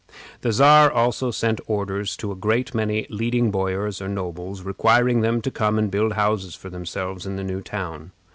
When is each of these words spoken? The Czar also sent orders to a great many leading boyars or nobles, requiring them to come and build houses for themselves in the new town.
The 0.41 0.51
Czar 0.51 0.91
also 0.91 1.29
sent 1.29 1.61
orders 1.67 2.17
to 2.17 2.31
a 2.31 2.35
great 2.35 2.73
many 2.73 3.05
leading 3.11 3.51
boyars 3.51 4.01
or 4.01 4.07
nobles, 4.09 4.63
requiring 4.63 5.21
them 5.21 5.43
to 5.43 5.51
come 5.51 5.77
and 5.77 5.91
build 5.91 6.13
houses 6.13 6.55
for 6.55 6.71
themselves 6.71 7.27
in 7.27 7.35
the 7.35 7.43
new 7.43 7.61
town. 7.61 8.11